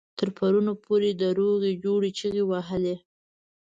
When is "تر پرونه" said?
0.19-0.73